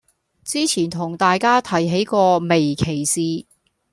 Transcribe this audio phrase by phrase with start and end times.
[0.43, 3.45] 之前同大家提起過微歧視